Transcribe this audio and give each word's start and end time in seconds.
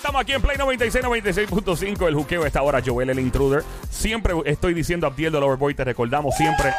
estamos 0.00 0.22
aquí 0.22 0.32
en 0.32 0.40
Play 0.40 0.56
96, 0.56 1.04
96.5. 1.04 2.08
El 2.08 2.14
juqueo 2.14 2.46
esta 2.46 2.62
hora, 2.62 2.80
Joel 2.84 3.10
el 3.10 3.20
Intruder. 3.20 3.62
Siempre 3.90 4.32
estoy 4.46 4.72
diciendo 4.72 5.06
Abdiel 5.06 5.30
del 5.30 5.42
Overboy, 5.42 5.74
te 5.74 5.84
recordamos 5.84 6.34
siempre. 6.36 6.72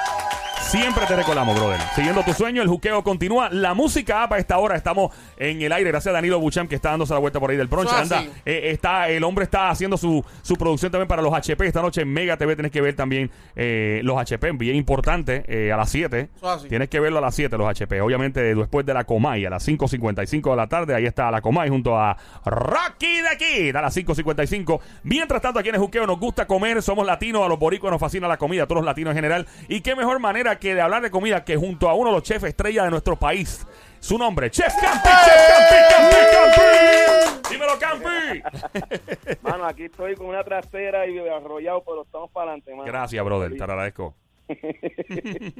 Siempre 0.72 1.06
te 1.06 1.18
recordamos, 1.18 1.54
brother. 1.60 1.82
Siguiendo 1.96 2.24
tu 2.24 2.32
sueño, 2.32 2.62
el 2.62 2.70
juqueo 2.70 3.04
continúa. 3.04 3.50
La 3.52 3.74
música 3.74 4.24
app 4.24 4.32
a 4.32 4.38
esta 4.38 4.58
hora. 4.58 4.78
Estamos 4.78 5.14
en 5.36 5.62
el 5.62 5.70
aire. 5.74 5.92
Gracias 5.92 6.12
a 6.12 6.14
Danilo 6.14 6.40
Buchan 6.40 6.70
que 6.70 6.76
está 6.76 6.92
dándose 6.92 7.14
la 7.14 7.20
vuelta 7.20 7.42
por 7.42 7.52
ahí 7.52 7.58
del. 7.58 7.68
Eso 7.68 7.90
Anda, 7.94 8.24
eh, 8.46 8.70
está, 8.72 9.10
el 9.10 9.22
hombre 9.26 9.44
está 9.44 9.70
haciendo 9.70 9.98
su, 9.98 10.24
su 10.42 10.56
producción 10.56 10.90
también 10.90 11.10
para 11.10 11.22
los 11.22 11.34
HP. 11.34 11.68
Esta 11.68 11.82
noche 11.82 12.04
en 12.04 12.14
Mega 12.14 12.38
TV 12.38 12.56
tenés 12.56 12.72
que 12.72 12.80
ver 12.80 12.96
también 12.96 13.30
eh, 13.58 14.00
los 14.06 14.18
HP. 14.18 14.54
Bien 14.54 14.78
importante. 14.78 15.44
eh, 15.48 15.74
a 15.74 15.78
las 15.78 15.90
7. 15.90 16.30
Eso 16.38 16.50
así. 16.50 16.70
Tienes 16.70 16.88
que 16.88 17.02
verlo 17.02 17.18
a 17.18 17.22
las 17.22 17.36
7 17.36 17.58
los 17.58 17.68
HP. 17.68 18.00
Obviamente 18.00 18.56
después 18.56 18.86
de 18.86 18.94
la 18.94 19.04
Comay 19.04 19.46
a 19.46 19.50
las 19.50 19.68
5.55 19.68 20.52
de 20.52 20.56
la 20.56 20.68
tarde. 20.68 20.96
Ahí 20.96 21.06
está 21.06 21.30
la 21.32 21.42
Comay 21.42 21.68
junto 21.68 21.98
a 22.00 22.16
Rocky 22.46 23.20
de 23.20 23.28
aquí. 23.28 23.70
A 23.78 23.82
las 23.82 23.98
5.55. 23.98 24.80
Mientras 25.04 25.42
tanto 25.42 25.60
aquí 25.60 25.68
en 25.68 25.76
el 25.76 25.82
juqueo 25.82 26.08
nos 26.08 26.18
gusta 26.18 26.48
comer. 26.48 26.82
Somos 26.82 27.06
latinos. 27.06 27.44
A 27.44 27.50
los 27.50 27.60
boricuas 27.60 27.92
nos 27.92 28.00
fascina 28.00 28.30
la 28.30 28.38
comida. 28.38 28.64
A 28.64 28.68
todos 28.68 28.78
los 28.78 28.86
latinos 28.86 29.12
en 29.12 29.18
general. 29.18 29.48
Y 29.68 29.82
qué 29.82 29.98
mejor 29.98 30.20
manera 30.22 30.61
que 30.62 30.74
de 30.76 30.80
hablar 30.82 31.02
de 31.02 31.12
comida 31.12 31.44
que 31.44 31.58
junto 31.58 31.90
a 31.90 31.94
uno 31.94 32.12
de 32.12 32.16
los 32.16 32.24
chefs 32.24 32.46
estrella 32.46 32.86
de 32.86 32.92
nuestro 32.92 33.18
país. 33.18 33.68
Su 34.00 34.18
nombre, 34.18 34.50
Chef 34.50 34.74
Campi, 34.80 35.10
Chef 35.26 35.48
Campi, 35.50 35.76
Campi, 35.92 36.16
Campi. 36.32 37.50
Dímelo, 37.54 37.74
Campi. 37.78 39.38
Mano, 39.42 39.66
aquí 39.66 39.84
estoy 39.84 40.16
con 40.16 40.28
una 40.28 40.44
trasera 40.44 41.06
y 41.06 41.20
arrollado, 41.20 41.84
pero 41.86 42.04
estamos 42.04 42.32
para 42.32 42.52
adelante, 42.52 42.72
mano. 42.72 42.86
Gracias, 42.86 43.24
brother. 43.26 43.56
Te 43.56 43.62
agradezco. 43.64 44.16
¿Qué 44.48 45.54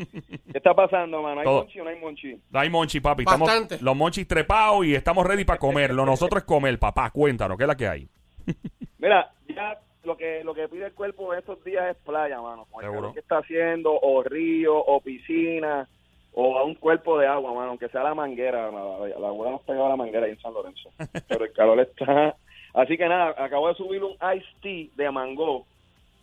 está 0.54 0.74
pasando, 0.74 1.22
mano? 1.22 1.42
¿Hay 1.42 1.46
Todo. 1.46 1.60
monchi 1.64 1.80
o 1.80 1.84
no 1.84 1.90
hay 1.90 2.00
monchi? 2.00 2.42
Hay 2.54 2.70
monchi, 2.70 3.00
papi. 3.00 3.24
Estamos 3.24 3.48
Bastante. 3.48 3.78
los 3.82 3.96
monchis 3.96 4.28
trepados 4.28 4.86
y 4.86 4.96
estamos 4.96 5.26
ready 5.26 5.46
para 5.46 5.60
comer. 5.60 5.94
Lo 5.94 6.06
nosotros 6.06 6.42
es 6.42 6.48
comer, 6.48 6.78
papá. 6.80 7.10
Cuéntanos, 7.12 7.58
¿qué 7.58 7.64
es 7.64 7.68
la 7.68 7.78
que 7.78 7.88
hay? 7.88 8.08
Mira, 8.98 9.32
ya 9.48 9.80
lo 10.04 10.18
que 10.18 10.44
lo 10.44 10.54
que 10.54 10.68
pide 10.68 10.88
el 10.88 10.94
cuerpo 10.94 11.34
en 11.34 11.40
estos 11.40 11.64
días 11.64 11.96
es 11.96 12.04
playa, 12.04 12.42
mano. 12.42 12.66
Con 12.72 12.84
el 12.84 13.14
que 13.14 13.20
está 13.20 13.38
haciendo, 13.38 13.98
o 14.00 14.24
río, 14.24 14.78
o 14.78 15.00
piscina, 15.02 15.88
o 16.34 16.58
a 16.58 16.64
un 16.64 16.76
cuerpo 16.76 17.20
de 17.20 17.28
agua, 17.28 17.54
mano, 17.54 17.70
aunque 17.70 17.90
sea 17.90 18.04
la 18.04 18.16
manguera. 18.16 18.72
La, 18.72 19.08
la, 19.08 19.20
la 19.20 19.28
abuela 19.28 19.52
nos 19.52 19.62
pegaba 19.62 19.90
la 19.90 19.96
manguera 19.96 20.26
ahí 20.26 20.32
en 20.32 20.40
San 20.40 20.54
Lorenzo. 20.54 20.90
Pero 21.28 21.46
el 21.46 21.54
calor 21.54 21.80
está... 21.80 22.36
Así 22.74 22.98
que 22.98 23.08
nada, 23.08 23.36
acabo 23.38 23.68
de 23.68 23.76
subir 23.76 24.02
un 24.02 24.16
Ice 24.36 24.48
Tea 24.62 24.88
de 24.96 25.12
mango, 25.12 25.66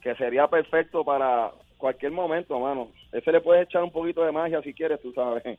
que 0.00 0.14
sería 0.14 0.46
perfecto 0.46 1.04
para 1.04 1.52
cualquier 1.76 2.12
momento, 2.12 2.58
mano. 2.58 2.88
Ese 3.12 3.32
le 3.32 3.42
puedes 3.42 3.64
echar 3.64 3.82
un 3.82 3.90
poquito 3.90 4.24
de 4.24 4.32
magia 4.32 4.62
si 4.62 4.72
quieres, 4.72 5.00
tú 5.02 5.12
sabes. 5.12 5.58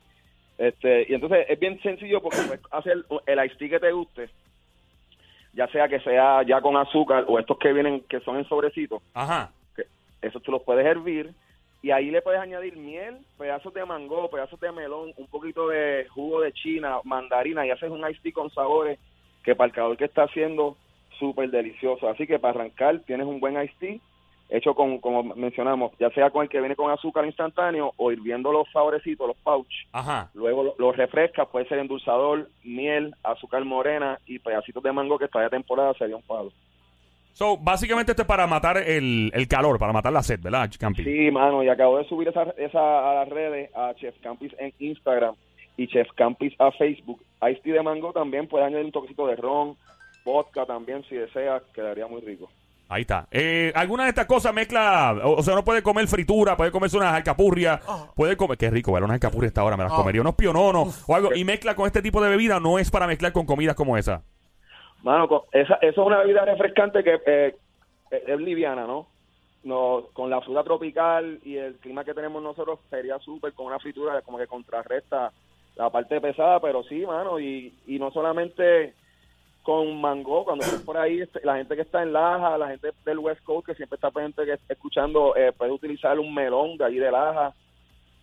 Este, 0.58 1.06
y 1.08 1.14
entonces 1.14 1.46
es 1.48 1.60
bien 1.60 1.80
sencillo 1.82 2.22
porque 2.22 2.42
puedes 2.42 2.62
hacer 2.72 2.98
el 3.28 3.46
Ice 3.46 3.56
Tea 3.56 3.70
que 3.70 3.80
te 3.80 3.92
guste, 3.92 4.30
ya 5.54 5.68
sea 5.68 5.88
que 5.88 6.00
sea 6.00 6.44
ya 6.44 6.62
con 6.62 6.78
azúcar 6.78 7.26
o 7.28 7.40
estos 7.40 7.58
que 7.58 7.74
vienen 7.74 8.02
que 8.02 8.20
son 8.22 8.38
en 8.38 8.48
sobrecitos, 8.48 9.02
Ajá. 9.14 9.52
que 9.76 9.86
esos 10.22 10.42
tú 10.42 10.52
los 10.52 10.64
puedes 10.64 10.86
hervir 10.86 11.34
y 11.82 11.92
ahí 11.92 12.12
le 12.12 12.22
puedes 12.22 12.42
añadir 12.42 12.76
miel, 12.76 13.18
pedazos 13.38 13.74
de 13.74 13.86
mango, 13.86 14.30
pedazos 14.30 14.60
de 14.60 14.72
melón, 14.72 15.14
un 15.16 15.28
poquito 15.28 15.70
de 15.70 16.08
jugo 16.10 16.42
de 16.42 16.52
china, 16.52 16.98
mandarina 17.04 17.66
y 17.66 17.72
haces 17.72 17.90
un 17.90 18.08
iced 18.08 18.22
tea 18.22 18.34
con 18.34 18.50
sabores 18.52 19.00
que 19.44 19.56
para 19.56 19.68
el 19.68 19.74
calor 19.74 19.98
que 19.98 20.06
está 20.06 20.24
haciendo 20.24 20.76
súper 21.18 21.50
delicioso. 21.50 22.10
Así 22.10 22.28
que 22.28 22.38
para 22.38 22.60
arrancar 22.60 23.00
tienes 23.00 23.28
un 23.28 23.40
buen 23.40 23.62
iced 23.62 23.76
tea 23.80 23.98
hecho 24.50 24.74
con, 24.74 24.98
como 25.00 25.24
mencionamos, 25.24 25.92
ya 26.00 26.10
sea 26.10 26.32
con 26.32 26.44
el 26.44 26.50
que 26.50 26.60
viene 26.60 26.76
con 26.76 26.92
azúcar 26.92 27.26
instantáneo 27.26 27.94
o 27.98 28.12
hirviendo 28.12 28.52
los 28.52 28.68
saborecitos, 28.72 29.28
los 29.28 29.38
pouch. 29.38 29.72
Ajá. 29.92 30.30
Luego 30.34 30.64
lo, 30.64 30.76
lo 30.78 30.92
refrescas, 30.92 31.48
puede 31.48 31.68
ser 31.68 31.80
endulzador, 31.80 32.50
miel, 32.64 33.16
azúcar 33.24 33.64
morena 33.64 34.20
y 34.26 34.40
pedacitos 34.40 34.82
de 34.84 34.92
mango 34.92 35.20
que 35.20 35.26
está 35.26 35.42
de 35.42 35.50
temporada, 35.50 35.94
sería 35.94 36.16
un 36.16 36.24
palo. 36.24 36.52
So, 37.34 37.56
básicamente 37.58 38.12
esto 38.12 38.24
es 38.24 38.28
para 38.28 38.48
matar 38.48 38.78
el, 38.78 39.32
el 39.34 39.48
calor, 39.48 39.80
para 39.80 39.94
matar 39.94 40.12
la 40.12 40.24
sed, 40.24 40.42
¿verdad, 40.42 40.70
Campi? 40.78 41.04
Sí, 41.04 41.32
mano, 41.32 41.64
y 41.64 41.70
acabo 41.70 41.98
de 41.98 42.04
subir 42.04 42.28
esa, 42.28 42.44
esa 42.58 43.12
a 43.12 43.14
las 43.14 43.30
redes, 43.30 43.74
a 43.76 43.94
Chef 43.96 44.14
Campis 44.22 44.54
en 44.60 44.74
Instagram 44.80 45.36
y 45.78 45.88
Chef 45.88 46.10
Campis 46.16 46.54
a 46.60 46.72
Facebook. 46.72 47.22
Ice 47.50 47.62
tea 47.64 47.76
de 47.76 47.82
mango 47.82 48.12
también, 48.12 48.48
puede 48.48 48.66
añadir 48.66 48.88
un 48.88 48.92
toquecito 48.92 49.26
de 49.28 49.38
ron, 49.38 49.78
vodka 50.26 50.66
también 50.66 51.04
si 51.06 51.16
deseas, 51.16 51.64
quedaría 51.74 52.08
muy 52.08 52.20
rico. 52.20 52.50
Ahí 52.92 53.02
está. 53.02 53.28
Eh, 53.30 53.72
¿Alguna 53.76 54.04
de 54.04 54.10
estas 54.10 54.26
cosas 54.26 54.52
mezcla? 54.54 55.16
O, 55.24 55.34
o 55.36 55.44
sea, 55.44 55.54
uno 55.54 55.64
puede 55.64 55.84
comer 55.84 56.08
fritura, 56.08 56.58
puede 56.58 56.72
comerse 56.72 56.98
unas 56.98 57.14
alcapurrias, 57.14 57.80
Ah. 57.88 58.08
puede 58.16 58.36
comer. 58.36 58.58
Qué 58.58 58.70
rico, 58.72 58.92
¿verdad? 58.92 59.06
Unas 59.06 59.16
alcapurrias 59.16 59.52
esta 59.52 59.64
hora, 59.64 59.78
me 59.78 59.84
las 59.84 59.94
Ah. 59.94 59.98
comería. 59.98 60.22
Unos 60.22 60.34
piononos 60.36 61.04
o 61.08 61.16
algo. 61.16 61.34
Y 61.36 61.44
mezcla 61.46 61.76
con 61.76 61.86
este 61.86 62.02
tipo 62.02 62.20
de 62.22 62.30
bebida, 62.32 62.60
no 62.60 62.80
es 62.80 62.90
para 62.90 63.06
mezclar 63.06 63.32
con 63.32 63.46
comidas 63.46 63.76
como 63.76 63.96
esa. 63.96 64.24
Mano, 65.04 65.46
esa, 65.52 65.76
eso 65.76 66.02
es 66.02 66.08
una 66.08 66.18
bebida 66.18 66.44
refrescante 66.46 67.04
que 67.04 67.20
eh, 67.26 67.56
es 68.12 68.28
es 68.28 68.40
liviana, 68.40 68.86
¿no? 68.88 69.08
no 69.64 70.08
Con 70.14 70.30
la 70.32 70.42
fruta 70.42 70.64
tropical 70.64 71.40
y 71.44 71.58
el 71.58 71.76
clima 71.76 72.04
que 72.04 72.14
tenemos 72.16 72.42
nosotros 72.42 72.80
sería 72.90 73.20
súper 73.20 73.54
con 73.54 73.68
una 73.68 73.78
fritura 73.80 74.22
como 74.24 74.38
que 74.40 74.48
contrarresta 74.48 75.32
la 75.76 75.90
parte 75.92 76.20
pesada, 76.20 76.60
pero 76.60 76.82
sí, 76.84 77.06
mano, 77.06 77.40
y, 77.40 77.74
y 77.88 78.00
no 78.00 78.10
solamente 78.12 78.94
con 79.70 80.02
mango, 80.02 80.46
cuando 80.46 80.66
estés 80.66 80.82
por 80.82 80.98
ahí, 80.98 81.22
este, 81.22 81.42
la 81.44 81.58
gente 81.58 81.76
que 81.76 81.84
está 81.84 82.02
en 82.02 82.12
Laja, 82.12 82.58
la 82.58 82.70
gente 82.70 82.90
del 83.06 83.20
West 83.20 83.44
Coast 83.44 83.68
que 83.68 83.76
siempre 83.76 83.98
está 83.98 84.10
pendiente 84.10 84.44
que 84.44 84.58
escuchando, 84.68 85.36
eh, 85.36 85.52
puede 85.56 85.72
utilizar 85.72 86.18
un 86.18 86.34
melón 86.34 86.76
de 86.76 86.86
allí 86.86 86.98
de 86.98 87.12
Laja, 87.12 87.54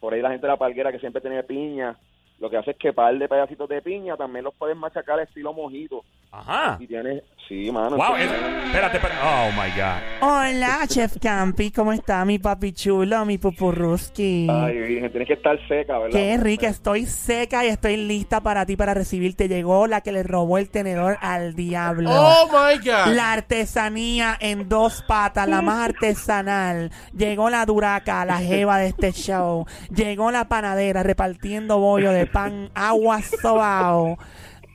por 0.01 0.13
ahí 0.13 0.21
la 0.21 0.31
gente 0.31 0.45
de 0.45 0.53
la 0.53 0.57
palguera 0.57 0.91
que 0.91 0.99
siempre 0.99 1.21
tiene 1.21 1.45
piña, 1.45 1.97
lo 2.41 2.51
que 2.51 2.57
hace 2.57 2.73
es 2.73 2.77
que 2.77 2.93
par 2.93 3.17
de 3.17 3.29
pedacitos 3.29 3.69
de 3.69 3.81
piña 3.81 4.17
también 4.17 4.45
los 4.45 4.57
puedes 4.57 4.77
machacar 4.77 5.21
estilo 5.21 5.53
mojito 5.53 6.05
Ajá. 6.39 6.77
y 6.81 6.87
tienes, 6.87 7.23
sí, 7.49 7.71
mano. 7.73 7.97
Wow, 7.97 8.17
es- 8.17 8.31
espérate, 8.31 8.97
espérate. 8.99 9.21
Oh 9.23 9.51
my 9.53 9.71
God. 9.71 10.29
Hola, 10.29 10.79
Chef 10.87 11.17
Campi, 11.21 11.71
¿cómo 11.71 11.93
está 11.93 12.25
mi 12.25 12.39
papi 12.39 12.73
chulo, 12.73 13.25
mi 13.25 13.39
pupurruski? 13.39 14.47
Ay, 14.51 14.79
virgen, 14.79 15.11
tienes 15.11 15.29
que 15.29 15.35
estar 15.35 15.57
seca, 15.69 15.99
¿verdad? 15.99 16.11
Qué 16.19 16.37
rica, 16.39 16.69
estoy 16.69 17.07
seca 17.07 17.65
y 17.65 17.69
estoy 17.69 17.97
lista 17.97 18.41
para 18.41 18.67
ti 18.67 18.77
para 18.77 18.95
recibirte. 18.95 19.49
Llegó 19.49 19.87
la 19.87 20.01
que 20.01 20.13
le 20.13 20.23
robó 20.23 20.59
el 20.59 20.69
tenedor 20.69 21.19
al 21.21 21.55
diablo. 21.55 22.11
Oh 22.13 22.49
my 22.49 22.77
God. 22.79 23.15
La 23.15 23.33
artesanía 23.33 24.37
en 24.41 24.69
dos 24.69 25.03
patas, 25.07 25.49
la 25.49 25.63
más 25.63 25.89
artesanal. 25.91 26.91
Llegó 27.17 27.51
la 27.51 27.65
duraca, 27.67 28.25
la 28.25 28.39
jeva 28.39 28.79
de 28.79 28.89
este 28.89 29.13
show. 29.13 29.67
Llegó 29.95 30.31
la 30.31 30.49
panadera 30.49 31.03
repartiendo 31.03 31.79
bollo 31.79 32.11
de 32.13 32.27
pan, 32.27 32.71
agua 32.75 33.23
sobao. 33.23 34.19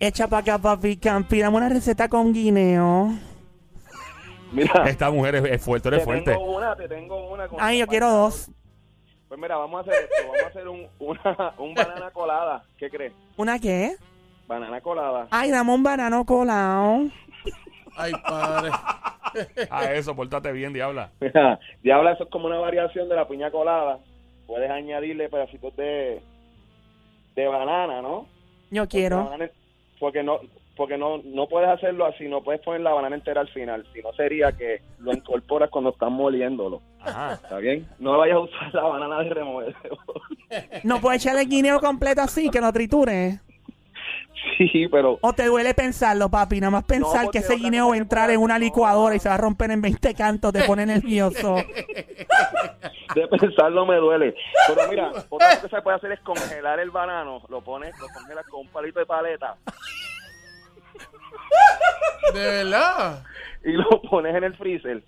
Echa 0.03 0.27
para 0.27 0.41
acá, 0.41 0.57
papi 0.57 0.97
Campi. 0.97 1.39
Dame 1.39 1.57
una 1.57 1.69
receta 1.69 2.09
con 2.09 2.33
guineo. 2.33 3.09
Mira, 4.51 4.83
Esta 4.89 5.11
mujer 5.11 5.35
es, 5.35 5.43
es 5.45 5.63
fuerte, 5.63 5.89
te 5.89 5.95
eres 5.95 6.05
fuerte. 6.05 6.31
tengo 6.31 6.57
una, 6.57 6.75
te 6.75 6.87
tengo 6.87 7.29
una. 7.31 7.47
con- 7.47 7.59
Ay, 7.61 7.77
yo 7.79 7.87
quiero 7.87 8.09
dos. 8.09 8.49
Pues 9.27 9.39
mira, 9.39 9.55
vamos 9.57 9.77
a 9.77 9.81
hacer 9.91 10.03
esto, 10.03 10.27
vamos 10.27 10.43
a 10.43 10.47
hacer 10.47 10.67
un, 10.67 10.87
una, 10.99 11.53
un 11.57 11.73
banana 11.75 12.09
colada. 12.11 12.63
¿Qué 12.77 12.89
crees? 12.89 13.13
¿Una 13.37 13.59
qué? 13.59 13.95
Banana 14.47 14.81
colada. 14.81 15.27
Ay, 15.31 15.51
dame 15.51 15.71
un 15.71 15.83
banano 15.83 16.25
colado. 16.25 17.03
Ay, 17.95 18.11
padre. 18.27 18.71
A 19.69 19.93
eso, 19.93 20.15
pórtate 20.15 20.51
bien, 20.51 20.73
diabla. 20.73 21.11
Mira, 21.21 21.59
diabla, 21.83 22.13
eso 22.13 22.23
es 22.23 22.29
como 22.29 22.47
una 22.47 22.57
variación 22.57 23.07
de 23.07 23.15
la 23.15 23.27
piña 23.27 23.51
colada. 23.51 23.99
Puedes 24.47 24.69
añadirle 24.69 25.29
pedacitos 25.29 25.73
de, 25.77 26.21
de 27.35 27.47
banana, 27.47 28.01
¿no? 28.01 28.25
Yo 28.71 28.87
quiero. 28.89 29.25
banana- 29.29 29.49
porque 30.01 30.23
no 30.23 30.39
porque 30.75 30.97
no 30.97 31.21
no 31.23 31.47
puedes 31.47 31.69
hacerlo 31.69 32.05
así, 32.07 32.27
no 32.27 32.41
puedes 32.41 32.59
poner 32.61 32.81
la 32.81 32.91
banana 32.91 33.15
entera 33.15 33.39
al 33.39 33.47
final, 33.49 33.85
sino 33.93 34.11
sería 34.13 34.51
que 34.51 34.81
lo 34.97 35.13
incorporas 35.13 35.69
cuando 35.69 35.91
estás 35.91 36.09
moliéndolo. 36.09 36.81
Ajá. 37.01 37.35
¿Está 37.35 37.57
bien? 37.59 37.87
No 37.99 38.17
vayas 38.17 38.37
a 38.37 38.39
usar 38.39 38.73
la 38.73 38.81
banana 38.81 39.19
de 39.19 39.29
remover. 39.29 39.75
No 40.83 40.99
puedo 40.99 41.15
echarle 41.15 41.43
el 41.43 41.47
guineo 41.47 41.79
completo 41.79 42.21
así, 42.21 42.49
que 42.49 42.59
lo 42.59 42.73
triture. 42.73 43.39
sí, 44.57 44.85
pero 44.91 45.17
O 45.21 45.31
te 45.31 45.45
duele 45.45 45.73
pensarlo, 45.73 46.29
papi. 46.29 46.59
Nada 46.59 46.71
más 46.71 46.83
pensar 46.83 47.29
que 47.29 47.37
ese 47.37 47.55
guineo 47.55 47.87
va 47.89 47.95
a 47.95 47.97
entrar 47.97 48.29
en 48.31 48.41
una 48.41 48.59
licuadora 48.59 49.15
y 49.15 49.19
se 49.19 49.29
va 49.29 49.35
a 49.35 49.37
romper 49.37 49.71
en 49.71 49.81
20 49.81 50.13
cantos. 50.13 50.51
Te 50.51 50.63
pone 50.63 50.85
nervioso. 50.85 51.55
de 53.15 53.27
pensarlo 53.27 53.85
me 53.85 53.97
duele. 53.97 54.35
Pero 54.67 54.89
mira, 54.89 55.09
otra 55.29 55.49
cosa 55.49 55.61
que 55.61 55.69
se 55.69 55.81
puede 55.81 55.97
hacer 55.97 56.11
es 56.11 56.19
congelar 56.21 56.79
el 56.79 56.91
banano. 56.91 57.41
Lo 57.49 57.61
pones, 57.61 57.97
lo 57.99 58.07
congelas 58.07 58.45
con 58.47 58.61
un 58.61 58.67
palito 58.67 58.99
de 58.99 59.05
paleta 59.05 59.55
De 62.33 62.39
verdad. 62.39 63.23
y 63.63 63.71
lo 63.73 64.01
pones 64.03 64.35
en 64.35 64.43
el 64.43 64.55
freezer. 64.55 65.03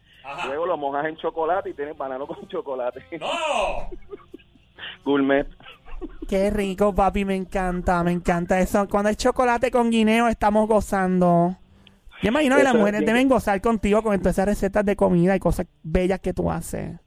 Luego 0.45 0.65
lo 0.65 0.77
mojas 0.77 1.05
en 1.05 1.17
chocolate 1.17 1.69
y 1.69 1.73
tienes 1.73 1.97
banano 1.97 2.25
con 2.27 2.47
chocolate. 2.47 3.03
¡No! 3.19 3.27
Gourmet. 5.05 5.47
Qué 6.27 6.49
rico, 6.49 6.93
papi. 6.93 7.25
Me 7.25 7.35
encanta, 7.35 8.03
me 8.03 8.11
encanta 8.11 8.59
eso. 8.59 8.87
Cuando 8.87 9.09
es 9.09 9.17
chocolate 9.17 9.69
con 9.71 9.89
guineo, 9.89 10.27
estamos 10.27 10.67
gozando. 10.67 11.57
Yo 12.21 12.29
imagino 12.29 12.55
que 12.55 12.63
las 12.63 12.75
mujeres 12.75 13.05
deben 13.05 13.27
gozar 13.27 13.59
contigo 13.59 14.01
con 14.01 14.17
todas 14.19 14.35
esas 14.35 14.45
recetas 14.47 14.85
de 14.85 14.95
comida 14.95 15.35
y 15.35 15.39
cosas 15.39 15.67
bellas 15.81 16.21
que 16.21 16.33
tú 16.33 16.49
haces. 16.49 16.97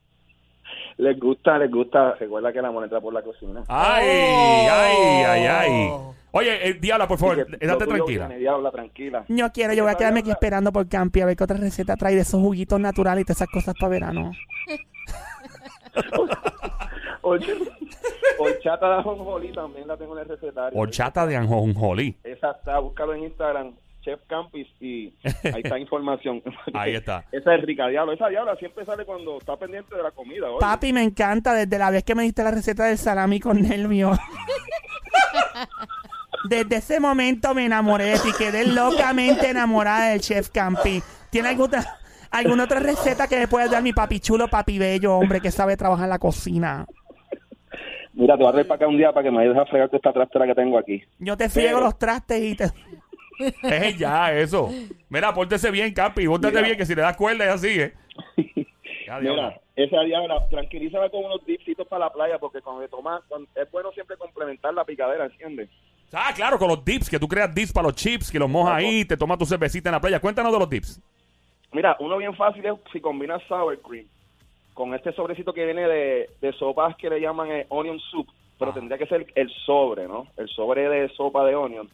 Les 0.99 1.19
gusta, 1.21 1.59
les 1.59 1.71
gusta. 1.71 2.15
Recuerda 2.15 2.53
que 2.53 2.63
la 2.63 2.71
moneda 2.71 3.01
por 3.01 3.13
la 3.13 3.23
cocina. 3.23 3.63
Ay, 3.69 4.07
Oh. 4.09 4.69
ay, 4.71 5.25
ay, 5.25 5.47
ay. 5.47 5.91
Oye, 6.33 6.69
eh, 6.69 6.75
Diabla, 6.75 7.09
por 7.09 7.19
favor, 7.19 7.47
que 7.47 7.67
date 7.67 7.87
tranquila. 7.87 8.27
viene, 8.27 8.41
Diabla, 8.41 8.71
tranquila. 8.71 9.25
Yo 9.29 9.51
quiero, 9.53 9.73
yo 9.73 9.85
voy 9.85 9.93
a 9.93 9.97
quedarme 9.97 10.21
aquí 10.21 10.31
esperando 10.31 10.71
por 10.71 10.87
Campi 10.89 11.23
a 11.23 11.27
ver 11.27 11.37
qué 11.37 11.45
otra 11.45 11.57
receta 11.57 11.97
trae 11.97 12.15
de 12.15 12.21
esos 12.23 12.41
juguitos 12.41 12.79
naturales 12.79 13.23
y 13.23 13.25
todas 13.25 13.39
esas 13.43 13.49
cosas 13.51 13.75
para 13.81 13.91
verano. 13.91 14.33
Horch- 17.23 17.71
Horchata 18.39 18.87
de 18.89 18.95
ajonjolí 18.97 19.53
también 19.53 19.89
la 19.89 19.97
tengo 19.97 20.13
en 20.15 20.23
el 20.25 20.29
recetario. 20.29 20.79
Horchata 20.79 21.27
de 21.27 21.37
anjonjolí. 21.37 22.19
Esa 22.23 22.51
está, 22.51 22.79
búscalo 22.81 23.15
en 23.15 23.23
Instagram, 23.25 23.73
Chef 24.07 24.21
Campis, 24.29 24.69
y 24.81 25.13
ahí 25.25 25.63
está 25.65 25.79
información. 25.81 26.41
Ahí 26.73 26.95
está. 26.95 27.25
Esa 27.33 27.57
es 27.57 27.63
rica, 27.63 27.89
diablo. 27.89 28.13
Esa 28.13 28.29
diabla 28.29 28.55
siempre 28.55 28.85
sale 28.85 29.05
cuando 29.05 29.39
está 29.39 29.57
pendiente 29.57 29.97
de 29.97 30.03
la 30.05 30.13
comida. 30.13 30.49
oye. 30.49 30.61
Papi, 30.61 30.93
me 30.93 31.03
encanta 31.03 31.53
desde 31.55 31.77
la 31.77 31.91
vez 31.91 32.05
que 32.05 32.15
me 32.15 32.23
diste 32.23 32.45
la 32.45 32.53
receta 32.53 32.85
del 32.85 32.99
salami 32.99 33.41
con 33.41 33.61
nervios. 33.61 34.17
Desde 36.49 36.77
ese 36.77 37.01
momento 37.01 37.55
me 37.55 37.65
enamoré 37.67 38.05
de 38.11 38.19
ti, 38.21 38.29
quedé 38.39 38.67
locamente 38.67 39.51
enamorada 39.51 40.11
del 40.11 40.21
chef 40.21 40.51
Campi. 40.51 41.03
¿Tiene 41.31 41.49
alguna, 41.49 41.85
alguna 42.31 42.65
otra 42.65 42.79
receta 42.79 43.27
que 43.27 43.37
me 43.39 43.49
puedes 43.49 43.69
dar 43.71 43.83
mi 43.83 43.93
papi 43.93 44.21
chulo, 44.21 44.47
papi 44.47 44.79
bello, 44.79 45.17
hombre 45.17 45.41
que 45.41 45.51
sabe 45.51 45.77
trabajar 45.77 46.05
en 46.05 46.11
la 46.11 46.19
cocina? 46.21 46.87
Mira, 48.13 48.35
te 48.37 48.43
voy 48.45 48.49
a 48.49 48.53
traer 48.53 48.67
para 48.69 48.77
acá 48.77 48.87
un 48.89 48.97
día 48.97 49.13
para 49.13 49.25
que 49.25 49.31
me 49.31 49.43
ayudes 49.43 49.59
a 49.59 49.67
fregar 49.67 49.89
toda 49.89 49.99
esta 49.99 50.13
trastera 50.13 50.47
que 50.47 50.55
tengo 50.55 50.79
aquí. 50.79 51.03
Yo 51.19 51.37
te 51.37 51.49
friego 51.51 51.79
Pero- 51.79 51.87
los 51.87 51.99
trastes 51.99 52.41
y 52.41 52.55
te... 52.57 52.71
Es 53.63 53.99
ya, 53.99 54.33
eso. 54.33 54.71
Mira, 55.09 55.33
pórtese 55.35 55.71
bien, 55.71 55.93
Capi. 55.93 56.27
Pórtate 56.27 56.63
bien, 56.63 56.77
que 56.77 56.87
si 56.87 56.95
le 56.95 57.03
das 57.03 57.17
cuerda, 57.17 57.45
ya 57.45 57.59
sigue. 57.59 57.93
Ya. 59.07 59.21
Mira, 59.21 59.61
esa 59.77 60.01
diabla, 60.01 60.49
tranquilízala 60.49 61.09
con 61.11 61.25
unos 61.25 61.47
dipsitos 61.47 61.87
para 61.87 62.07
la 62.07 62.13
playa, 62.13 62.39
porque 62.41 62.61
cuando 62.61 62.83
le 62.83 62.89
tomas, 62.89 63.23
es 63.55 63.71
bueno 63.71 63.93
siempre 63.93 64.17
complementar 64.17 64.75
la 64.75 64.85
picadera, 64.85 65.27
¿entiendes? 65.27 65.69
Ah, 66.13 66.33
claro, 66.35 66.59
con 66.59 66.67
los 66.67 66.85
dips, 66.85 67.09
que 67.09 67.21
tú 67.21 67.29
creas 67.29 67.55
dips 67.55 67.73
para 67.73 67.87
los 67.87 67.95
chips, 67.95 68.33
que 68.33 68.39
los 68.41 68.51
mojas 68.51 68.75
ahí, 68.79 69.05
te 69.05 69.17
tomas 69.17 69.39
tu 69.39 69.47
cervecita 69.47 69.91
en 69.91 69.93
la 69.93 70.01
playa. 70.01 70.19
Cuéntanos 70.19 70.53
de 70.53 70.59
los 70.59 70.69
dips. 70.69 71.01
Mira, 71.71 71.97
uno 72.01 72.17
bien 72.17 72.35
fácil 72.35 72.67
es 72.67 72.73
si 72.93 73.01
combinas 73.01 73.41
sour 73.47 73.79
cream 73.81 74.07
con 74.75 74.93
este 74.93 75.13
sobrecito 75.13 75.53
que 75.53 75.65
viene 75.65 75.87
de, 75.87 76.29
de 76.41 76.53
sopas 76.55 76.97
que 76.97 77.09
le 77.09 77.21
llaman 77.21 77.49
eh, 77.53 77.67
onion 77.69 78.01
soup, 78.11 78.27
pero 78.59 78.73
Ah. 78.73 78.75
tendría 78.75 78.99
que 78.99 79.07
ser 79.07 79.25
el 79.37 79.49
sobre, 79.65 80.09
¿no? 80.09 80.27
El 80.37 80.49
sobre 80.49 80.89
de 80.89 81.09
sopa 81.11 81.45
de 81.45 81.55
onion. 81.55 81.89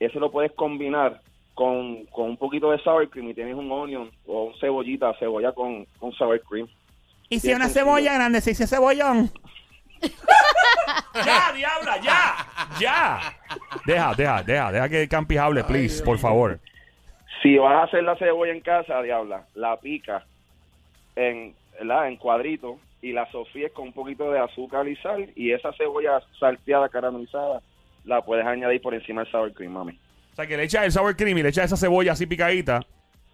Ese 0.00 0.18
lo 0.18 0.30
puedes 0.30 0.52
combinar 0.52 1.20
con, 1.54 2.04
con 2.06 2.30
un 2.30 2.36
poquito 2.36 2.70
de 2.70 2.78
sour 2.78 3.08
cream 3.08 3.28
y 3.30 3.34
tienes 3.34 3.54
un 3.54 3.70
onion 3.70 4.10
o 4.26 4.44
un 4.44 4.54
cebollita, 4.58 5.14
cebolla 5.18 5.52
con, 5.52 5.84
con 5.98 6.12
sour 6.12 6.40
cream. 6.42 6.66
Y 7.28 7.38
si 7.40 7.48
Bien 7.48 7.56
una 7.56 7.66
sencillo. 7.66 7.86
cebolla 7.86 8.14
grande, 8.14 8.40
se 8.40 8.50
dice 8.50 8.66
cebollón. 8.66 9.30
¡Ya, 11.24 11.52
diabla, 11.54 12.00
ya! 12.02 12.36
¡Ya! 12.78 13.20
Deja, 13.86 14.14
deja, 14.14 14.42
deja, 14.42 14.72
deja 14.72 14.88
que 14.88 15.08
Campis 15.08 15.38
hable, 15.38 15.64
please, 15.64 16.02
por 16.02 16.18
favor. 16.18 16.58
Si 17.42 17.56
vas 17.58 17.74
a 17.74 17.82
hacer 17.84 18.02
la 18.02 18.16
cebolla 18.16 18.52
en 18.52 18.60
casa, 18.60 19.00
diabla, 19.02 19.46
la 19.54 19.78
pica 19.78 20.24
en, 21.16 21.54
¿verdad? 21.78 22.08
en 22.08 22.16
cuadritos 22.16 22.76
y 23.00 23.12
la 23.12 23.30
sofíes 23.30 23.72
con 23.72 23.88
un 23.88 23.92
poquito 23.92 24.30
de 24.30 24.38
azúcar 24.40 24.88
y 24.88 24.96
sal 24.96 25.30
y 25.36 25.52
esa 25.52 25.72
cebolla 25.74 26.20
salteada, 26.40 26.88
caramelizada, 26.88 27.60
la 28.04 28.22
puedes 28.22 28.44
añadir 28.46 28.80
por 28.82 28.94
encima 28.94 29.22
del 29.22 29.30
sour 29.32 29.52
cream, 29.52 29.72
mami. 29.72 29.98
O 30.32 30.36
sea, 30.36 30.46
que 30.46 30.56
le 30.56 30.62
echas 30.64 30.84
el 30.84 30.92
sour 30.92 31.14
cream 31.16 31.36
y 31.38 31.42
le 31.42 31.48
echas 31.50 31.66
esa 31.66 31.76
cebolla 31.76 32.12
así 32.12 32.26
picadita. 32.26 32.80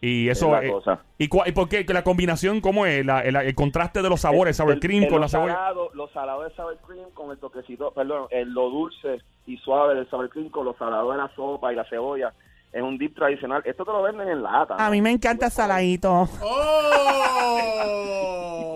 Y 0.02 0.30
eso 0.30 0.46
Es 0.46 0.52
la 0.62 0.66
eh, 0.66 0.70
cosa. 0.72 0.98
¿Y, 1.18 1.28
cua- 1.28 1.46
y 1.46 1.52
por 1.52 1.68
qué? 1.68 1.84
¿Que 1.84 1.92
la 1.92 2.02
combinación 2.02 2.62
cómo 2.62 2.86
es? 2.86 3.04
La- 3.04 3.20
el, 3.20 3.36
el 3.36 3.54
contraste 3.54 4.00
de 4.00 4.08
los 4.08 4.22
sabores, 4.22 4.56
sour 4.56 4.80
cream 4.80 5.02
el- 5.04 5.10
con 5.10 5.20
la 5.20 5.28
cebolla. 5.28 5.52
salado- 5.54 5.90
lo 5.92 6.08
salado 6.08 6.42
del 6.42 6.52
sour 6.56 6.78
cream 6.86 7.10
con 7.12 7.30
el 7.30 7.36
toquecito, 7.38 7.92
perdón, 7.92 8.26
el, 8.30 8.48
lo 8.50 8.70
dulce 8.70 9.18
y 9.46 9.58
suave 9.58 9.94
del 9.96 10.08
sour 10.08 10.30
cream 10.30 10.48
con 10.48 10.64
lo 10.64 10.74
salado 10.78 11.10
de 11.12 11.18
la 11.18 11.28
sopa 11.34 11.70
y 11.72 11.76
la 11.76 11.84
cebolla. 11.84 12.32
Es 12.72 12.80
un 12.82 12.96
dip 12.98 13.14
tradicional. 13.16 13.60
Esto 13.66 13.84
te 13.84 13.90
lo 13.90 14.00
venden 14.02 14.28
en 14.28 14.42
lata. 14.42 14.76
A 14.78 14.84
¿no? 14.86 14.90
mí 14.92 15.02
me 15.02 15.10
encanta 15.10 15.50
saladito. 15.50 16.28
¡Oh! 16.40 17.66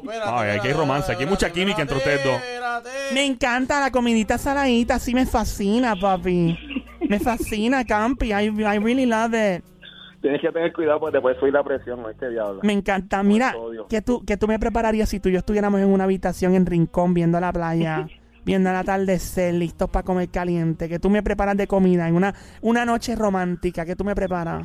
Espérate, 0.05 0.31
Ay, 0.31 0.59
aquí 0.59 0.69
hay 0.69 0.75
romance, 0.75 1.11
aquí 1.13 1.23
hay 1.23 1.29
mucha 1.29 1.47
espérate, 1.47 1.61
química 1.61 1.81
entre 1.83 1.97
ustedes 1.97 2.25
dos. 2.25 2.41
Espérate. 2.79 3.15
Me 3.15 3.25
encanta 3.25 3.81
la 3.81 3.91
comidita 3.91 4.39
saladita, 4.39 4.99
sí 4.99 5.15
me 5.15 5.27
fascina, 5.27 5.95
papi. 5.97 6.59
Me 7.09 7.19
fascina, 7.21 7.85
Campi. 7.85 8.33
I, 8.33 8.47
I 8.49 8.79
really 8.79 9.07
love 9.07 9.35
it. 9.35 9.65
Tienes 10.23 10.41
que 10.41 10.51
tener 10.53 10.73
cuidado 10.73 11.01
porque 11.01 11.19
después 11.19 11.37
subir 11.39 11.53
la 11.53 11.63
presión, 11.63 12.01
no 12.01 12.09
es 12.09 12.17
que 12.17 12.29
diablo. 12.29 12.61
Me 12.63 12.73
encanta. 12.73 13.23
Mira, 13.23 13.55
que 13.91 14.01
tú, 14.01 14.25
que 14.25 14.39
tú 14.39 14.49
me 14.49 14.59
prepararías 14.59 15.09
si 15.11 15.21
tú 15.21 15.29
y 15.29 15.33
yo 15.33 15.39
estuviéramos 15.39 15.81
en 15.81 15.89
una 15.89 16.05
habitación 16.05 16.55
en 16.55 16.65
Rincón 16.65 17.13
viendo 17.13 17.39
la 17.41 17.53
playa, 17.53 18.07
viendo 18.45 18.71
el 18.71 18.77
atardecer, 18.77 19.53
listos 19.53 19.91
para 19.91 20.03
comer 20.03 20.31
caliente. 20.31 20.89
Que 20.89 20.99
tú 20.99 21.11
me 21.11 21.23
preparas 21.23 21.59
de 21.59 21.67
comida 21.67 22.09
en 22.09 22.15
una, 22.15 22.35
una 22.63 22.87
noche 22.87 23.15
romántica. 23.17 23.85
que 23.85 23.97
tú 23.97 24.05
me 24.05 24.15
preparas? 24.15 24.65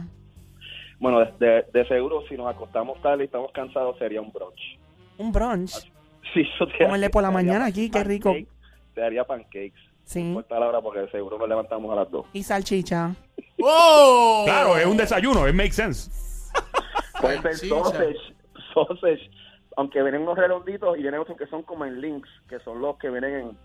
Bueno, 0.97 1.19
de, 1.19 1.27
de- 1.45 1.65
de 1.73 1.87
seguro 1.89 2.21
si 2.29 2.35
nos 2.37 2.47
acostamos 2.53 3.01
tarde 3.01 3.23
y 3.23 3.25
estamos 3.25 3.51
cansados 3.53 3.97
sería 3.97 4.21
un 4.21 4.31
brunch. 4.31 4.79
Un 5.17 5.31
brunch. 5.33 5.91
Sí, 6.33 6.41
eso 6.41 6.67
te 6.67 6.85
Comerle 6.85 7.09
por 7.09 7.23
la 7.23 7.31
mañana 7.31 7.65
aquí, 7.65 7.89
qué 7.89 8.03
rico. 8.03 8.35
Te 8.93 9.03
haría 9.03 9.23
pancakes. 9.23 9.73
Sí. 10.03 10.21
No 10.21 10.29
importa 10.29 10.59
la 10.59 10.67
hora 10.67 10.81
porque 10.81 11.07
seguro 11.11 11.37
nos 11.37 11.49
levantamos 11.49 11.91
a 11.91 11.95
las 11.95 12.11
dos. 12.11 12.25
Y 12.33 12.43
salchicha. 12.43 13.15
¡Oh! 13.61 14.43
Claro, 14.45 14.77
es 14.77 14.85
un 14.85 14.97
desayuno, 14.97 15.47
it 15.47 15.55
makes 15.55 15.73
sense. 15.73 16.09
Puede 17.21 17.41
ser 17.41 17.69
sausage, 17.69 18.15
sausage, 18.73 19.29
aunque 19.75 20.01
vienen 20.01 20.21
unos 20.21 20.37
redonditos 20.37 20.97
y 20.97 21.01
vienen 21.01 21.19
otros 21.21 21.37
que 21.37 21.47
son 21.47 21.63
como 21.63 21.85
en 21.85 21.99
links, 21.99 22.29
que 22.47 22.59
son 22.59 22.81
los 22.81 22.97
que 22.97 23.09
vienen 23.09 23.33
en... 23.35 23.57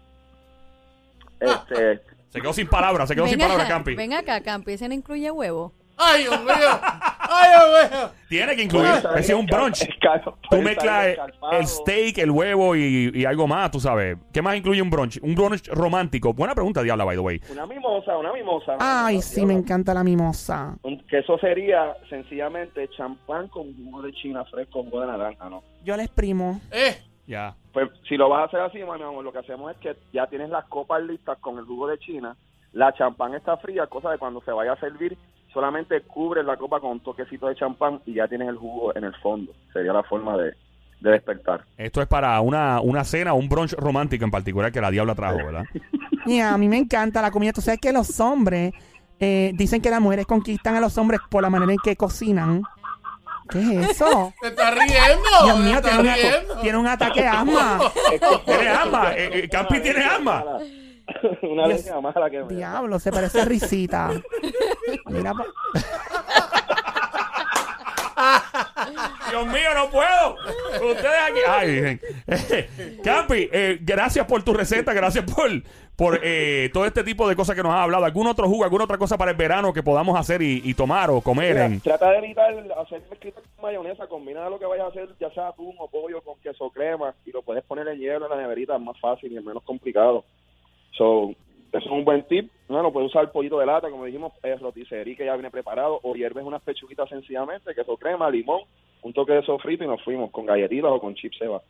Este, 1.41 2.01
Se 2.31 2.41
quedó 2.41 2.53
sin 2.53 2.69
palabras, 2.69 3.09
se 3.09 3.15
quedó 3.15 3.27
sin 3.27 3.39
palabras, 3.39 3.69
Campi. 3.69 3.95
ven 3.95 4.13
acá, 4.13 4.43
Campi. 4.43 4.73
Ese 4.73 4.89
no 4.89 4.95
incluye 4.95 5.31
huevo. 5.31 5.73
¡Ay, 5.97 6.23
Dios 6.23 6.41
mío! 6.43 6.55
Tiene 8.29 8.57
que 8.57 8.63
incluir, 8.63 8.91
es 9.17 9.31
un 9.31 9.47
brunch. 9.47 9.87
Tú 10.51 10.61
mezclas 10.61 11.17
el, 11.53 11.67
steak, 11.67 12.19
el 12.19 12.31
huevo 12.31 12.75
y, 12.75 13.13
y 13.15 13.25
algo 13.25 13.47
más, 13.47 13.71
tú 13.71 13.81
sabes. 13.81 14.19
¿Qué 14.33 14.43
más 14.43 14.57
incluye 14.57 14.83
un 14.83 14.91
brunch? 14.91 15.19
Un 15.23 15.35
brunch 15.35 15.69
romántico. 15.69 16.33
Buena 16.33 16.55
pregunta, 16.55 16.83
Diabla, 16.83 17.05
by 17.05 17.17
the 17.17 17.21
way. 17.21 17.41
Una 17.51 17.67
mimosa, 17.67 18.17
una 18.17 18.33
mimosa. 18.33 18.77
Ay, 18.81 19.23
sí, 19.23 19.47
me 19.47 19.55
encanta 19.55 19.95
la 19.95 20.03
mimosa. 20.03 20.77
Que 21.09 21.19
eso 21.19 21.39
sería 21.39 21.95
sencillamente 22.09 22.89
champán 22.97 23.49
con 23.49 23.75
jugo 23.77 24.03
de 24.03 24.13
china 24.13 24.45
fresco, 24.47 24.83
jugo 24.83 25.01
de 25.01 25.07
naranja, 25.07 25.49
¿no? 25.49 25.63
Yo 25.85 25.97
le 25.97 26.05
exprimo. 26.05 26.61
¡Eh! 26.73 26.97
Ya. 27.27 27.55
Pues 27.73 27.89
si 28.09 28.17
lo 28.17 28.29
vas 28.29 28.43
a 28.43 28.45
hacer 28.45 28.61
así, 28.61 28.79
mami, 28.85 29.03
amor, 29.03 29.25
lo 29.25 29.33
que 29.33 29.39
hacemos 29.39 29.71
es 29.73 29.79
que 29.79 29.97
ya 30.13 30.27
tienes 30.27 30.51
las 30.51 30.67
copas 30.67 31.03
listas 31.03 31.39
con 31.39 31.59
el 31.59 31.65
jugo 31.65 31.89
de 31.89 31.99
China, 31.99 32.37
la 32.73 32.93
champán 32.93 33.35
está 33.35 33.57
fría, 33.57 33.87
cosa 33.87 34.11
de 34.11 34.19
cuando 34.19 34.43
se 34.43 34.51
vaya 34.51 34.73
a 34.73 34.81
servir, 34.81 35.17
solamente 35.55 36.01
cubres 36.03 36.45
la 36.45 36.57
copa 36.59 36.81
con 36.81 36.91
un 36.91 37.01
toquecito 37.01 37.47
de 37.47 37.55
champán 37.55 38.01
y 38.05 38.15
ya 38.15 38.29
tienes 38.29 38.49
el 38.49 38.57
jugo 38.57 38.95
en 38.97 39.05
el 39.05 39.15
fondo. 39.17 39.53
Sería 39.73 39.93
la 39.95 40.03
forma 40.03 40.37
de, 40.37 40.53
de 41.01 41.11
despertar. 41.11 41.65
Esto 41.79 42.03
es 42.03 42.09
para 42.09 42.39
una, 42.41 42.81
una 42.81 43.05
cena, 43.05 43.33
un 43.33 43.49
brunch 43.49 43.73
romántico 43.75 44.25
en 44.25 44.31
particular 44.31 44.71
que 44.73 44.81
la 44.81 44.91
Diabla 44.91 45.15
trajo, 45.15 45.37
¿verdad? 45.37 45.65
Y 46.27 46.41
a 46.41 46.57
mí 46.57 46.69
me 46.69 46.79
encanta 46.79 47.21
la 47.21 47.31
comida. 47.31 47.53
Tú 47.53 47.61
sabes 47.61 47.79
que 47.81 47.93
los 47.93 48.19
hombres 48.19 48.73
eh, 49.21 49.53
dicen 49.55 49.83
que 49.83 49.91
las 49.91 50.01
mujeres 50.01 50.25
conquistan 50.25 50.75
a 50.75 50.81
los 50.81 50.97
hombres 50.97 51.21
por 51.31 51.43
la 51.43 51.51
manera 51.51 51.71
en 51.73 51.79
que 51.85 51.97
cocinan. 51.97 52.63
¿Qué 53.51 53.59
es 53.59 53.91
eso? 53.91 54.33
¡Te 54.41 54.49
estás 54.49 54.75
riendo! 54.75 55.29
Dios 55.45 55.57
¡Te 55.57 55.63
mío, 55.63 55.83
tiene, 55.83 55.99
una- 56.01 56.15
riendo! 56.15 56.57
tiene 56.63 56.79
un 56.79 56.87
ataque 56.87 57.21
de 57.21 57.27
asma. 57.29 57.79
¿Tiene 58.47 58.69
asma? 58.69 59.13
Eh, 59.15 59.31
eh, 59.45 59.49
Campi 59.51 59.81
tiene 59.81 60.03
asma. 60.03 60.45
Una 61.43 61.67
Dios. 61.69 61.85
leña 61.85 62.01
mala 62.01 62.31
que 62.31 62.37
me 62.39 62.43
da. 62.43 62.49
Diablo, 62.49 62.99
se 62.99 63.11
parece 63.13 63.41
a 63.41 63.45
risita. 63.45 64.11
Mira, 65.07 65.33
pa- 65.35 65.45
Dios 69.31 69.47
mío, 69.47 69.69
no 69.75 69.91
puedo. 69.91 70.37
Ustedes 70.93 71.21
aquí. 71.31 71.41
Ay, 71.49 71.71
virgen. 71.73 72.01
Campi, 73.05 73.49
eh, 73.53 73.79
gracias 73.81 74.27
por 74.27 74.43
tu 74.43 74.53
receta, 74.55 74.93
gracias 74.93 75.25
por, 75.25 75.51
por 75.97 76.21
eh, 76.23 76.71
todo 76.73 76.87
este 76.87 77.03
tipo 77.03 77.29
de 77.29 77.35
cosas 77.35 77.57
que 77.57 77.63
nos 77.63 77.73
has 77.73 77.81
hablado. 77.81 78.05
¿Algún 78.05 78.27
otro 78.29 78.47
jugo, 78.49 78.65
alguna 78.65 78.85
otra 78.85 78.99
cosa 78.99 79.19
para 79.19 79.33
el 79.33 79.37
verano 79.37 79.73
que 79.73 79.83
podamos 79.83 80.19
hacer 80.19 80.43
y, 80.43 80.61
y 80.65 80.75
tomar 80.75 81.11
o 81.11 81.21
comer? 81.21 81.55
Mira, 81.55 81.67
En... 81.67 81.81
trata 81.81 82.11
de 82.11 82.19
evitar 82.19 82.55
hacer 82.79 83.03
mezclitas 83.11 83.43
con 83.57 83.63
mayonesa, 83.65 84.07
combina 84.07 84.49
lo 84.49 84.59
que 84.59 84.67
vayas 84.67 84.87
a 84.87 84.91
hacer, 84.91 85.09
ya 85.19 85.31
sea 85.31 85.49
atún 85.49 85.75
o 85.79 85.89
pollo 85.89 86.21
con 86.23 86.39
queso 86.41 86.71
crema, 86.71 87.15
y 87.27 87.33
lo 87.33 87.43
puedes 87.43 87.65
poner 87.65 87.89
en 87.89 87.99
hielo 87.99 88.27
en 88.27 88.31
la 88.31 88.37
neverita, 88.41 88.77
es 88.77 88.83
más 88.83 88.99
fácil 89.01 89.33
y 89.33 89.37
es 89.39 89.45
menos 89.45 89.63
complicado. 89.65 90.25
So, 90.97 91.31
eso 91.73 91.87
es 91.87 91.91
un 91.91 92.05
buen 92.05 92.23
tip. 92.25 92.51
Bueno, 92.69 92.93
puedes 92.93 93.11
usar 93.11 93.31
pollito 93.33 93.59
de 93.59 93.67
lata, 93.67 93.91
como 93.91 94.05
dijimos, 94.05 94.33
es 94.43 94.61
roticería 94.61 95.17
que 95.17 95.25
ya 95.25 95.35
viene 95.35 95.51
preparado, 95.51 96.01
o 96.03 96.15
hierves 96.15 96.45
unas 96.45 96.63
pechuguitas 96.63 97.09
sencillamente, 97.09 97.75
queso 97.75 97.97
crema, 97.97 98.31
limón, 98.31 98.63
un 99.03 99.13
toque 99.13 99.33
de 99.33 99.43
sofrito 99.43 99.85
y 99.85 99.87
nos 99.87 100.03
fuimos 100.03 100.31
con 100.31 100.47
galletitas 100.47 100.91
o 100.91 101.01
con 101.01 101.15
chips 101.15 101.41
Eva. 101.43 101.61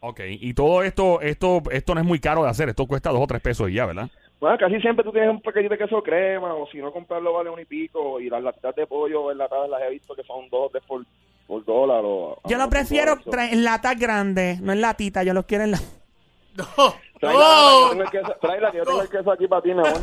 Ok, 0.00 0.20
y 0.28 0.54
todo 0.54 0.82
esto, 0.82 1.20
esto, 1.20 1.62
esto 1.70 1.94
no 1.94 2.00
es 2.00 2.06
muy 2.06 2.20
caro 2.20 2.44
de 2.44 2.48
hacer, 2.48 2.70
esto 2.70 2.86
cuesta 2.86 3.10
dos 3.10 3.20
o 3.20 3.26
tres 3.26 3.42
pesos 3.42 3.68
y 3.68 3.74
ya, 3.74 3.86
¿verdad? 3.86 4.08
Bueno, 4.40 4.56
casi 4.56 4.80
siempre 4.80 5.04
tú 5.04 5.12
tienes 5.12 5.30
un 5.30 5.42
paquetito 5.42 5.74
de 5.74 5.78
queso 5.78 6.02
crema, 6.02 6.54
o 6.54 6.66
si 6.68 6.78
no 6.78 6.90
comprarlo 6.90 7.34
vale 7.34 7.50
un 7.50 7.60
y 7.60 7.66
pico, 7.66 8.18
y 8.18 8.30
las 8.30 8.42
latitas 8.42 8.74
de 8.74 8.86
pollo 8.86 9.30
enlatadas 9.30 9.68
las 9.68 9.82
he 9.82 9.90
visto 9.90 10.14
que 10.14 10.22
son 10.22 10.48
dos, 10.48 10.72
tres 10.72 10.82
por 10.86 11.04
por 11.50 11.64
dólar 11.64 12.02
o... 12.04 12.40
Yo 12.48 12.56
lo 12.56 12.64
por 12.64 12.70
prefiero 12.70 13.18
en 13.26 13.64
latas 13.64 13.98
grandes, 13.98 14.60
no 14.60 14.72
en 14.72 14.80
latita. 14.80 15.24
Yo 15.24 15.34
los 15.34 15.46
quiero 15.46 15.64
en 15.64 15.72
la... 15.72 15.80
No. 16.56 16.64
Tráela, 17.20 18.10
que 18.10 18.16
yo 18.16 18.22
el 18.28 18.38
tráela, 18.40 18.70
que 18.70 18.78
yo 18.78 18.84
tengo 18.84 19.02
el 19.02 19.08
queso 19.10 19.32
aquí 19.32 19.46
para 19.46 19.60
ti, 19.62 19.74
mi 19.74 19.80
amor. 19.80 19.92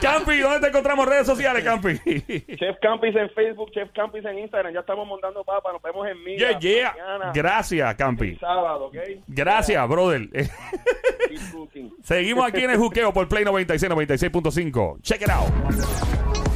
Campi, 0.00 0.38
¿dónde 0.38 0.60
te 0.60 0.66
encontramos 0.68 1.06
redes 1.06 1.26
sociales, 1.26 1.62
Campi? 1.62 1.96
Chef 2.56 2.76
Campis 2.82 3.14
en 3.14 3.30
Facebook, 3.30 3.70
Chef 3.72 3.88
Campis 3.94 4.24
en 4.24 4.40
Instagram. 4.40 4.74
Ya 4.74 4.80
estamos 4.80 5.06
montando 5.06 5.44
papas. 5.44 5.72
Nos 5.72 5.82
vemos 5.82 6.06
en 6.08 6.24
Mira. 6.24 6.58
yeah, 6.58 6.58
yeah. 6.58 6.92
mañana, 6.92 7.32
Gracias, 7.32 7.94
Campi. 7.94 8.34
sábado, 8.36 8.86
¿ok? 8.86 8.96
Gracias, 9.28 9.88
brother. 9.88 10.28
Keep 11.28 11.52
cooking. 11.52 11.94
Seguimos 12.02 12.44
aquí 12.44 12.64
en 12.64 12.70
el 12.70 12.78
juqueo 12.78 13.12
por 13.12 13.28
Play 13.28 13.44
96, 13.44 13.92
96.5. 13.92 15.02
Check 15.02 15.22
it 15.22 15.30
out. 15.30 16.55